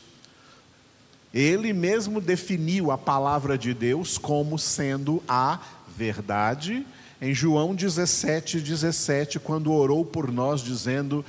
Ele 1.33 1.73
mesmo 1.73 2.21
definiu 2.21 2.93
a 2.93 2.99
palavra 2.99 3.59
de 3.59 3.75
Deus 3.75 4.19
como 4.19 4.57
sendo 4.59 5.23
a 5.27 5.59
verdade, 5.97 6.87
em 7.21 7.35
João 7.35 7.75
17, 7.75 8.61
17, 8.61 9.41
quando 9.41 9.73
orou 9.73 10.05
por 10.05 10.31
nós, 10.31 10.61
dizendo: 10.61 11.25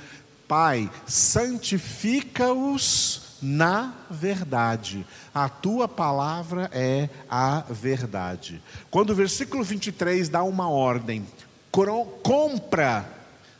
Pai, 0.46 0.88
santifica-os 1.06 3.25
na 3.40 3.92
verdade. 4.10 5.06
A 5.34 5.48
tua 5.48 5.88
palavra 5.88 6.70
é 6.72 7.08
a 7.28 7.64
verdade. 7.68 8.62
Quando 8.90 9.10
o 9.10 9.14
versículo 9.14 9.62
23 9.62 10.28
dá 10.28 10.42
uma 10.42 10.68
ordem, 10.68 11.26
compra, 12.22 13.06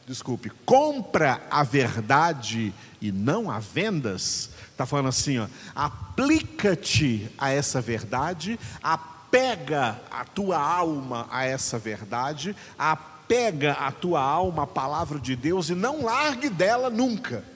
desculpe, 0.07 0.51
compra 0.65 1.43
a 1.51 1.63
verdade 1.63 2.73
e 3.01 3.13
não 3.13 3.51
a 3.51 3.59
vendas, 3.59 4.51
está 4.71 4.87
falando 4.87 5.09
assim, 5.09 5.39
ó, 5.39 5.47
aplica-te 5.75 7.31
a 7.37 7.51
essa 7.51 7.81
verdade, 7.81 8.59
apega 8.83 10.01
a 10.11 10.25
tua 10.25 10.59
alma 10.59 11.27
a 11.31 11.45
essa 11.45 11.79
verdade, 11.79 12.57
apega 12.79 13.73
a 13.73 13.93
tua 13.93 14.21
alma 14.23 14.63
à 14.63 14.67
palavra 14.67 15.19
de 15.19 15.37
Deus 15.37 15.69
e 15.69 15.75
não 15.75 16.05
largue 16.05 16.49
dela 16.49 16.89
nunca. 16.89 17.56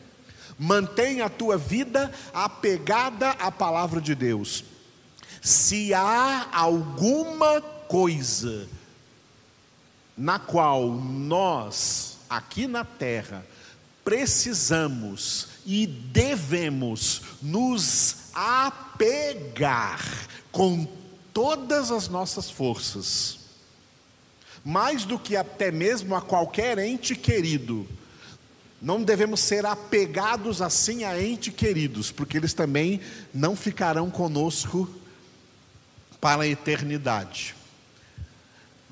Mantenha 0.62 1.24
a 1.24 1.30
tua 1.30 1.56
vida 1.56 2.12
apegada 2.34 3.30
à 3.30 3.50
palavra 3.50 3.98
de 3.98 4.14
Deus. 4.14 4.62
Se 5.40 5.94
há 5.94 6.48
alguma 6.52 7.62
coisa 7.62 8.68
na 10.14 10.38
qual 10.38 10.86
nós, 10.90 12.18
aqui 12.28 12.66
na 12.66 12.84
terra, 12.84 13.42
precisamos 14.04 15.48
e 15.64 15.86
devemos 15.86 17.22
nos 17.40 18.16
apegar 18.34 20.28
com 20.52 20.86
todas 21.32 21.90
as 21.90 22.06
nossas 22.06 22.50
forças, 22.50 23.38
mais 24.62 25.06
do 25.06 25.18
que 25.18 25.36
até 25.36 25.70
mesmo 25.70 26.14
a 26.14 26.20
qualquer 26.20 26.76
ente 26.78 27.16
querido, 27.16 27.88
não 28.80 29.02
devemos 29.02 29.40
ser 29.40 29.66
apegados 29.66 30.62
assim 30.62 31.04
a 31.04 31.22
entes 31.22 31.52
queridos, 31.52 32.10
porque 32.10 32.36
eles 32.36 32.54
também 32.54 33.00
não 33.32 33.54
ficarão 33.54 34.10
conosco 34.10 34.88
para 36.20 36.42
a 36.42 36.46
eternidade. 36.46 37.54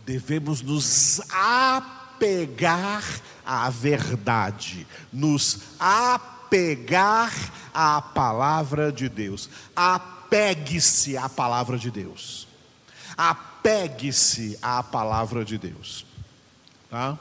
Devemos 0.05 0.61
nos 0.61 1.21
apegar 1.31 3.03
à 3.45 3.71
verdade, 3.71 4.87
nos 5.13 5.61
apegar 5.79 7.33
à 7.73 8.03
palavra 8.03 8.93
de 8.93 9.09
Deus. 9.09 9.49
Apegue-se 9.75 11.17
à 11.17 11.29
palavra 11.29 11.79
de 11.79 11.91
Deus. 11.91 12.47
Apegue-se 13.17 14.59
à 14.61 14.83
palavra 14.83 15.45
de 15.45 15.57
Deus. 15.57 16.05
Tá? 16.91 17.19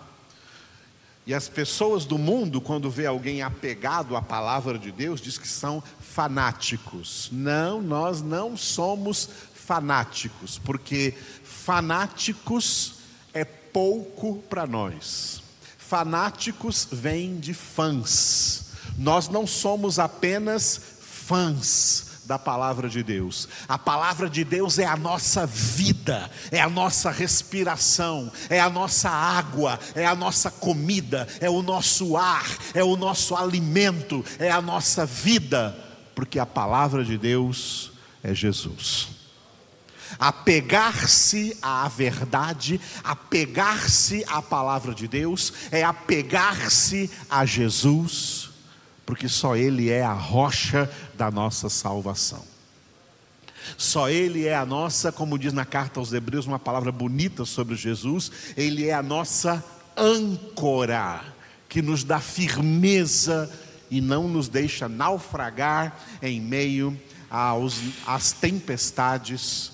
E 1.28 1.34
as 1.34 1.50
pessoas 1.50 2.06
do 2.06 2.18
mundo, 2.18 2.62
quando 2.62 2.90
vê 2.90 3.06
alguém 3.06 3.42
apegado 3.42 4.16
à 4.16 4.22
palavra 4.22 4.80
de 4.80 4.94
Deus, 4.94 5.20
diz 5.20 5.38
que 5.38 5.46
são 5.48 5.84
fanáticos. 6.00 7.28
Não, 7.34 7.82
nós 7.82 8.22
não 8.22 8.56
somos 8.56 9.30
fanáticos, 9.54 10.58
porque 10.58 11.14
fanáticos 11.44 12.94
é 13.34 13.44
pouco 13.44 14.38
para 14.50 14.66
nós. 14.66 15.44
Fanáticos 15.78 16.88
vem 16.90 17.38
de 17.38 17.54
fãs. 17.54 18.68
Nós 18.98 19.28
não 19.28 19.46
somos 19.46 20.00
apenas 20.00 20.80
fãs 21.02 22.07
da 22.28 22.38
palavra 22.38 22.90
de 22.90 23.02
Deus. 23.02 23.48
A 23.70 23.78
palavra 23.78 24.30
de 24.30 24.44
Deus 24.44 24.78
é 24.78 24.86
a 24.86 24.98
nossa 24.98 25.46
vida, 25.46 26.30
é 26.52 26.60
a 26.60 26.70
nossa 26.70 27.10
respiração, 27.10 28.30
é 28.50 28.60
a 28.60 28.70
nossa 28.70 29.10
água, 29.10 29.80
é 29.96 30.06
a 30.06 30.14
nossa 30.14 30.52
comida, 30.52 31.26
é 31.40 31.50
o 31.50 31.62
nosso 31.62 32.18
ar, 32.18 32.46
é 32.74 32.84
o 32.84 32.98
nosso 32.98 33.34
alimento, 33.34 34.26
é 34.38 34.52
a 34.52 34.62
nossa 34.62 35.06
vida, 35.06 35.76
porque 36.14 36.38
a 36.38 36.46
palavra 36.46 37.04
de 37.04 37.18
Deus 37.18 37.94
é 38.22 38.36
Jesus. 38.36 39.08
Apegar-se 40.20 41.58
à 41.62 41.88
verdade, 41.88 42.82
apegar-se 43.04 44.26
à 44.28 44.42
palavra 44.42 44.94
de 44.94 45.08
Deus, 45.08 45.54
é 45.72 45.84
apegar-se 45.84 47.10
a 47.30 47.46
Jesus 47.46 48.37
porque 49.08 49.30
só 49.30 49.56
Ele 49.56 49.90
é 49.90 50.04
a 50.04 50.12
rocha 50.12 50.92
da 51.16 51.32
nossa 51.32 51.70
salvação. 51.70 52.44
Só 53.78 54.10
Ele 54.10 54.46
é 54.46 54.54
a 54.54 54.66
nossa, 54.66 55.14
como 55.14 55.40
diz 55.40 55.54
na 55.54 55.64
carta 55.64 56.02
aos 56.02 56.12
Hebreus, 56.12 56.46
uma 56.46 56.60
palavra 56.60 56.92
bonita 56.92 57.46
sobre 57.46 57.76
Jesus, 57.76 58.30
Ele 58.58 58.86
é 58.86 58.94
a 58.94 59.02
nossa 59.02 59.64
âncora, 59.96 61.24
que 61.70 61.82
nos 61.82 62.04
dá 62.04 62.20
firmeza 62.20 63.50
e 63.90 64.02
não 64.02 64.28
nos 64.28 64.50
deixa 64.50 64.90
naufragar 64.90 65.98
em 66.22 66.42
meio 66.42 67.00
aos, 67.30 67.80
às 68.06 68.34
tempestades 68.34 69.72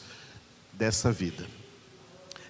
dessa 0.71 1.11
vida. 1.11 1.43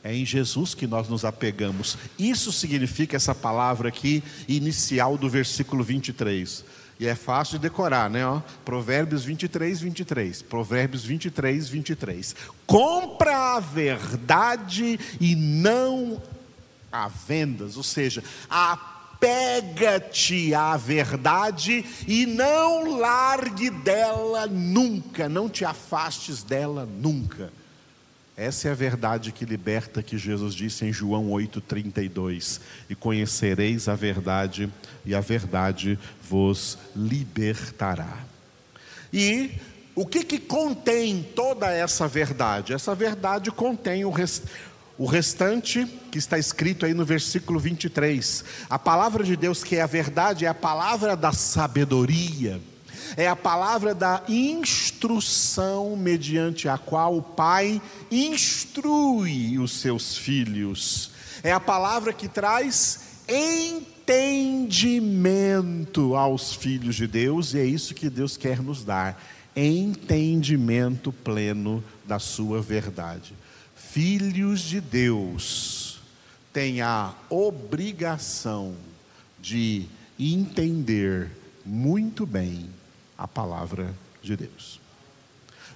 É 0.04 0.14
em 0.14 0.26
Jesus 0.26 0.76
que 0.76 0.86
nós 0.86 1.08
nos 1.08 1.24
apegamos. 1.24 1.98
Isso 2.20 2.52
significa 2.52 3.16
essa 3.16 3.34
palavra 3.34 3.88
aqui, 3.88 4.22
inicial 4.50 5.18
do 5.18 5.30
versículo 5.30 5.82
23. 5.82 6.66
E 7.00 7.08
é 7.08 7.16
fácil 7.16 7.58
de 7.58 7.64
decorar, 7.64 8.10
né? 8.10 8.26
Ó, 8.26 8.42
Provérbios 8.66 9.24
23, 9.24 9.80
23. 9.80 10.42
Provérbios 10.42 11.06
23, 11.06 11.70
23. 11.70 12.36
Compra 12.68 13.56
a 13.56 13.60
verdade 13.62 15.00
e 15.20 15.36
não 15.36 16.22
a 16.92 17.08
vendas, 17.08 17.78
ou 17.78 17.84
seja, 17.84 18.24
apega-te 18.50 20.54
à 20.54 20.78
verdade 20.78 21.84
e 22.08 22.26
não 22.26 23.00
largue 23.00 23.72
dela 23.72 24.48
nunca, 24.48 25.28
não 25.28 25.50
te 25.50 25.66
afastes 25.66 26.44
dela 26.44 26.86
nunca. 26.86 27.52
Essa 28.36 28.68
é 28.68 28.72
a 28.72 28.76
verdade 28.76 29.32
que 29.32 29.46
liberta, 29.46 30.02
que 30.02 30.18
Jesus 30.18 30.56
disse 30.56 30.86
em 30.86 30.92
João 30.92 31.30
8,32: 31.30 32.60
E 32.90 32.96
conhecereis 32.96 33.88
a 33.88 33.96
verdade, 33.96 34.72
e 35.06 35.14
a 35.14 35.22
verdade 35.22 36.00
vos 36.28 36.78
libertará. 36.96 38.26
E 39.12 39.52
o 39.94 40.08
que, 40.08 40.24
que 40.24 40.40
contém 40.40 41.22
toda 41.36 41.72
essa 41.72 42.08
verdade? 42.08 42.74
Essa 42.74 42.96
verdade 42.96 43.52
contém 43.52 44.04
o, 44.04 44.10
rest, 44.10 44.46
o 44.98 45.06
restante 45.06 45.86
que 46.12 46.18
está 46.18 46.40
escrito 46.40 46.88
aí 46.88 46.96
no 46.96 47.06
versículo 47.06 47.60
23. 47.60 48.44
A 48.68 48.80
palavra 48.80 49.24
de 49.24 49.36
Deus, 49.36 49.64
que 49.64 49.76
é 49.76 49.84
a 49.84 49.88
verdade, 49.88 50.46
é 50.46 50.48
a 50.48 50.56
palavra 50.56 51.16
da 51.16 51.32
sabedoria 51.32 52.60
é 53.16 53.28
a 53.28 53.36
palavra 53.36 53.94
da 53.94 54.24
instrução 54.28 55.96
mediante 55.96 56.68
a 56.68 56.76
qual 56.78 57.18
o 57.18 57.22
pai 57.22 57.80
instrui 58.12 59.60
os 59.60 59.74
seus 59.74 60.18
filhos. 60.18 61.12
É 61.44 61.52
a 61.52 61.60
palavra 61.60 62.12
que 62.14 62.28
traz 62.28 63.14
entendimento 63.28 66.16
aos 66.16 66.54
filhos 66.54 66.96
de 66.96 67.06
Deus, 67.08 67.54
e 67.54 67.60
é 67.60 67.66
isso 67.66 67.94
que 67.94 68.10
Deus 68.10 68.36
quer 68.38 68.60
nos 68.62 68.84
dar: 68.84 69.22
entendimento 69.56 71.12
pleno 71.12 71.84
da 72.06 72.18
Sua 72.20 72.62
verdade. 72.62 73.34
Filhos 73.76 74.62
de 74.62 74.80
Deus 74.82 76.00
têm 76.52 76.82
a 76.82 77.14
obrigação 77.30 78.76
de 79.40 79.86
entender 80.18 81.30
muito 81.66 82.26
bem 82.26 82.70
a 83.18 83.28
palavra 83.28 83.94
de 84.22 84.36
Deus. 84.36 84.80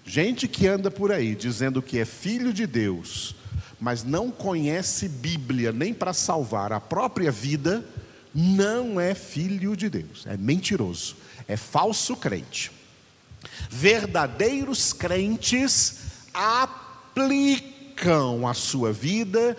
Gente 0.06 0.48
que 0.48 0.68
anda 0.68 0.90
por 0.90 1.12
aí 1.12 1.36
dizendo 1.36 1.82
que 1.82 2.00
é 2.00 2.06
filho 2.06 2.54
de 2.54 2.66
Deus, 2.66 3.36
mas 3.80 4.04
não 4.04 4.32
conhece 4.32 5.10
Bíblia 5.10 5.72
nem 5.72 5.94
para 5.94 6.14
salvar 6.14 6.72
a 6.72 6.80
própria 6.80 7.32
vida, 7.32 7.86
não 8.34 9.00
é 9.00 9.14
filho 9.14 9.76
de 9.76 9.90
Deus, 9.90 10.26
é 10.26 10.38
mentiroso, 10.38 11.16
é 11.48 11.58
falso 11.58 12.16
crente. 12.16 12.72
Verdadeiros 13.70 14.94
crentes 14.94 16.00
aplicam 16.34 18.48
a 18.48 18.54
sua 18.54 18.94
vida, 18.94 19.58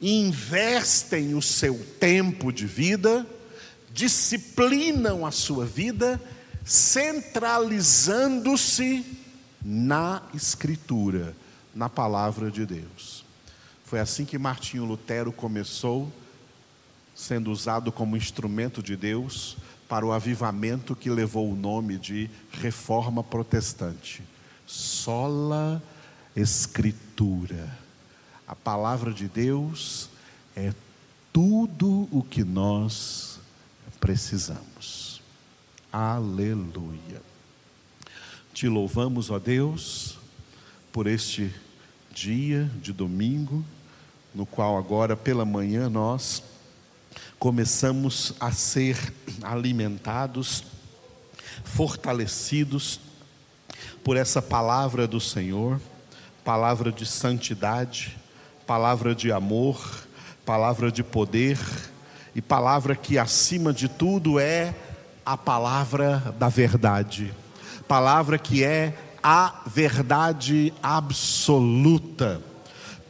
investem 0.00 1.34
o 1.34 1.42
seu 1.42 1.78
tempo 1.98 2.52
de 2.52 2.66
vida, 2.66 3.26
disciplinam 3.92 5.24
a 5.24 5.30
sua 5.30 5.64
vida, 5.64 6.20
centralizando-se 6.66 9.06
na 9.64 10.20
Escritura, 10.34 11.34
na 11.72 11.88
palavra 11.88 12.50
de 12.50 12.66
Deus. 12.66 13.24
Foi 13.84 14.00
assim 14.00 14.24
que 14.24 14.36
Martinho 14.36 14.84
Lutero 14.84 15.30
começou, 15.30 16.12
sendo 17.14 17.52
usado 17.52 17.92
como 17.92 18.16
instrumento 18.16 18.82
de 18.82 18.96
Deus 18.96 19.56
para 19.88 20.04
o 20.04 20.10
avivamento 20.10 20.96
que 20.96 21.08
levou 21.08 21.52
o 21.52 21.56
nome 21.56 21.96
de 21.96 22.28
Reforma 22.50 23.22
Protestante. 23.22 24.24
Sola 24.66 25.80
Escritura. 26.34 27.78
A 28.46 28.56
palavra 28.56 29.12
de 29.12 29.28
Deus 29.28 30.10
é 30.56 30.74
tudo 31.32 32.08
o 32.10 32.24
que 32.28 32.42
nós 32.42 33.38
precisamos. 34.00 35.05
Aleluia. 35.98 37.22
Te 38.52 38.68
louvamos, 38.68 39.30
ó 39.30 39.38
Deus, 39.38 40.18
por 40.92 41.06
este 41.06 41.50
dia 42.12 42.70
de 42.82 42.92
domingo, 42.92 43.64
no 44.34 44.44
qual 44.44 44.76
agora 44.76 45.16
pela 45.16 45.46
manhã 45.46 45.88
nós 45.88 46.42
começamos 47.38 48.34
a 48.38 48.52
ser 48.52 49.10
alimentados, 49.42 50.64
fortalecidos 51.64 53.00
por 54.04 54.18
essa 54.18 54.42
palavra 54.42 55.06
do 55.06 55.18
Senhor, 55.18 55.80
palavra 56.44 56.92
de 56.92 57.06
santidade, 57.06 58.18
palavra 58.66 59.14
de 59.14 59.32
amor, 59.32 60.06
palavra 60.44 60.92
de 60.92 61.02
poder 61.02 61.58
e 62.34 62.42
palavra 62.42 62.94
que 62.94 63.16
acima 63.16 63.72
de 63.72 63.88
tudo 63.88 64.38
é 64.38 64.74
a 65.26 65.36
palavra 65.36 66.34
da 66.38 66.48
verdade. 66.48 67.34
Palavra 67.88 68.38
que 68.38 68.62
é 68.62 68.96
a 69.20 69.62
verdade 69.66 70.72
absoluta, 70.80 72.40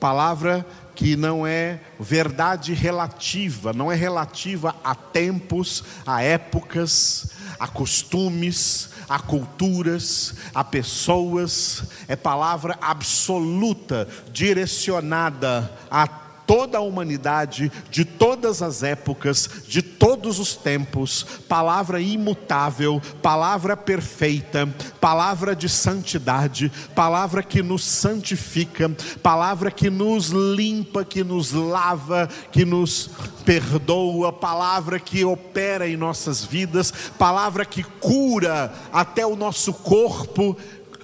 palavra 0.00 0.66
que 0.94 1.14
não 1.14 1.46
é 1.46 1.78
verdade 2.00 2.72
relativa, 2.72 3.74
não 3.74 3.92
é 3.92 3.94
relativa 3.94 4.74
a 4.82 4.94
tempos, 4.94 5.84
a 6.06 6.22
épocas, 6.22 7.32
a 7.60 7.68
costumes, 7.68 8.88
a 9.06 9.18
culturas, 9.18 10.34
a 10.54 10.64
pessoas, 10.64 11.84
é 12.08 12.16
palavra 12.16 12.78
absoluta, 12.80 14.08
direcionada 14.32 15.70
a 15.90 16.25
toda 16.46 16.78
a 16.78 16.80
humanidade, 16.80 17.72
de 17.90 18.04
todas 18.04 18.62
as 18.62 18.82
épocas, 18.82 19.50
de 19.66 19.82
todos 19.82 20.38
os 20.38 20.54
tempos, 20.54 21.26
palavra 21.48 22.00
imutável, 22.00 23.02
palavra 23.20 23.76
perfeita, 23.76 24.68
palavra 25.00 25.56
de 25.56 25.68
santidade, 25.68 26.70
palavra 26.94 27.42
que 27.42 27.62
nos 27.62 27.84
santifica, 27.84 28.90
palavra 29.22 29.70
que 29.70 29.90
nos 29.90 30.28
limpa, 30.28 31.04
que 31.04 31.24
nos 31.24 31.52
lava, 31.52 32.28
que 32.52 32.64
nos 32.64 33.10
perdoa, 33.44 34.32
palavra 34.32 35.00
que 35.00 35.24
opera 35.24 35.88
em 35.88 35.96
nossas 35.96 36.44
vidas, 36.44 36.92
palavra 37.18 37.64
que 37.64 37.82
cura 37.82 38.72
até 38.92 39.26
o 39.26 39.36
nosso 39.36 39.72
corpo, 39.72 40.56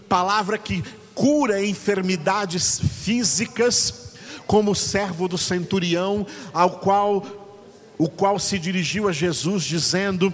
palavra 0.09 0.59
que 0.59 0.83
cura 1.15 1.65
enfermidades 1.65 2.81
físicas, 2.81 4.02
como 4.47 4.75
servo 4.75 5.29
do 5.29 5.39
centurião, 5.39 6.27
ao 6.53 6.71
qual 6.79 7.25
o 7.99 8.09
qual 8.09 8.39
se 8.39 8.59
dirigiu 8.59 9.09
a 9.09 9.13
Jesus 9.13 9.65
dizendo: 9.65 10.33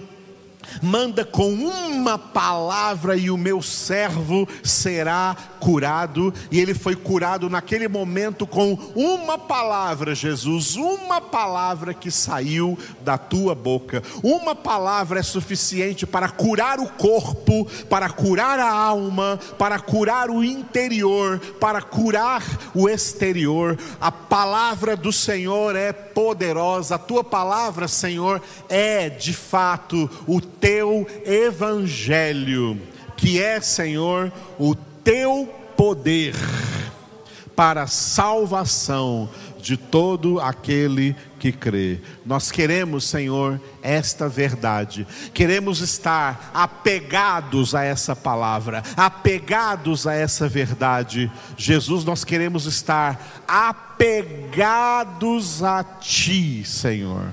manda 0.81 1.23
com 1.25 1.51
uma 1.53 2.17
palavra 2.17 3.15
e 3.15 3.29
o 3.29 3.37
meu 3.37 3.61
servo 3.61 4.47
será 4.63 5.35
curado. 5.59 6.33
E 6.51 6.59
ele 6.59 6.73
foi 6.73 6.95
curado 6.95 7.49
naquele 7.49 7.87
momento 7.87 8.45
com 8.47 8.73
uma 8.95 9.37
palavra, 9.37 10.15
Jesus, 10.15 10.75
uma 10.75 11.21
palavra 11.21 11.93
que 11.93 12.11
saiu 12.11 12.77
da 13.01 13.17
tua 13.17 13.53
boca. 13.53 14.03
Uma 14.23 14.55
palavra 14.55 15.19
é 15.19 15.23
suficiente 15.23 16.05
para 16.05 16.29
curar 16.29 16.79
o 16.79 16.87
corpo, 16.87 17.65
para 17.89 18.09
curar 18.09 18.59
a 18.59 18.71
alma, 18.71 19.39
para 19.57 19.79
curar 19.79 20.29
o 20.29 20.43
interior, 20.43 21.39
para 21.59 21.81
curar 21.81 22.43
o 22.73 22.87
exterior. 22.89 23.77
A 23.99 24.11
palavra 24.11 24.95
do 24.95 25.11
Senhor 25.11 25.75
é 25.75 25.91
poderosa. 25.91 26.95
A 26.95 26.99
tua 26.99 27.23
palavra, 27.23 27.87
Senhor, 27.87 28.41
é 28.67 29.09
de 29.09 29.33
fato 29.33 30.09
o 30.27 30.41
teu 30.59 31.07
evangelho, 31.25 32.79
que 33.15 33.41
é, 33.41 33.59
Senhor, 33.61 34.31
o 34.57 34.75
teu 34.75 35.47
poder 35.75 36.35
para 37.55 37.83
a 37.83 37.87
salvação 37.87 39.29
de 39.61 39.75
todo 39.75 40.39
aquele 40.39 41.15
que 41.37 41.51
crê. 41.51 41.99
Nós 42.25 42.49
queremos, 42.51 43.03
Senhor, 43.03 43.59
esta 43.81 44.29
verdade. 44.29 45.05
Queremos 45.33 45.81
estar 45.81 46.51
apegados 46.53 47.75
a 47.75 47.83
essa 47.83 48.15
palavra, 48.15 48.81
apegados 48.95 50.07
a 50.07 50.13
essa 50.13 50.47
verdade. 50.47 51.29
Jesus, 51.57 52.05
nós 52.05 52.23
queremos 52.23 52.65
estar 52.65 53.43
apegados 53.47 54.01
a 55.61 55.83
ti, 55.83 56.63
Senhor 56.65 57.29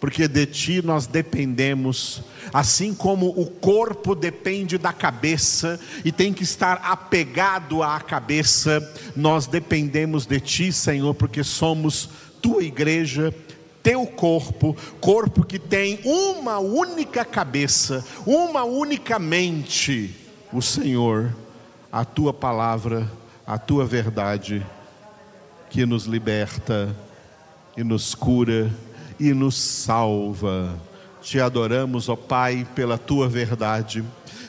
porque 0.00 0.28
de 0.28 0.46
ti 0.46 0.82
nós 0.82 1.06
dependemos, 1.06 2.22
assim 2.52 2.94
como 2.94 3.28
o 3.28 3.46
corpo 3.46 4.14
depende 4.14 4.78
da 4.78 4.92
cabeça 4.92 5.78
e 6.04 6.12
tem 6.12 6.32
que 6.32 6.44
estar 6.44 6.80
apegado 6.84 7.82
à 7.82 8.00
cabeça, 8.00 8.80
nós 9.16 9.46
dependemos 9.46 10.24
de 10.24 10.40
ti, 10.40 10.72
Senhor, 10.72 11.14
porque 11.14 11.42
somos 11.42 12.08
tua 12.40 12.62
igreja, 12.62 13.34
teu 13.82 14.06
corpo, 14.06 14.76
corpo 15.00 15.44
que 15.44 15.58
tem 15.58 15.98
uma 16.04 16.58
única 16.58 17.24
cabeça, 17.24 18.04
uma 18.24 18.62
única 18.64 19.18
mente, 19.18 20.14
o 20.52 20.62
Senhor, 20.62 21.34
a 21.90 22.04
tua 22.04 22.32
palavra, 22.32 23.10
a 23.44 23.58
tua 23.58 23.84
verdade, 23.84 24.64
que 25.70 25.84
nos 25.84 26.04
liberta 26.04 26.94
e 27.76 27.82
nos 27.82 28.14
cura 28.14 28.70
e 29.18 29.32
nos 29.32 29.56
salva. 29.56 30.78
Te 31.22 31.40
adoramos, 31.40 32.08
ó 32.08 32.16
Pai, 32.16 32.66
pela 32.74 32.96
tua 32.96 33.28
verdade. 33.28 34.04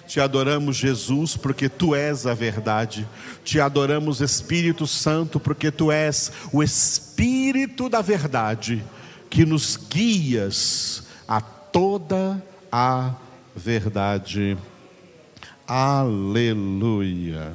Te 0.07 0.19
adoramos, 0.19 0.75
Jesus, 0.75 1.37
porque 1.37 1.69
tu 1.69 1.93
és 1.93 2.25
a 2.25 2.33
verdade. 2.33 3.07
Te 3.43 3.59
adoramos, 3.59 4.21
Espírito 4.21 4.87
Santo, 4.87 5.39
porque 5.39 5.69
tu 5.69 5.91
és 5.91 6.31
o 6.51 6.63
Espírito 6.63 7.89
da 7.89 8.01
verdade, 8.01 8.83
que 9.29 9.45
nos 9.45 9.77
guias 9.77 11.03
a 11.27 11.39
toda 11.39 12.43
a 12.71 13.13
verdade. 13.55 14.57
Aleluia. 15.67 17.53